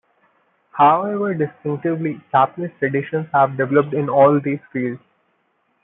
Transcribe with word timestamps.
However 0.71 1.35
distinctively 1.35 2.19
Japanese 2.31 2.71
traditions 2.79 3.27
have 3.31 3.55
developed 3.55 3.93
in 3.93 4.09
all 4.09 4.39
these 4.39 4.57
fields. 4.73 4.99